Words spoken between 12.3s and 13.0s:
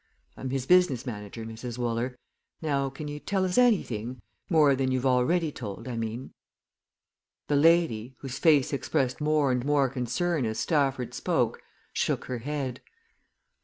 head.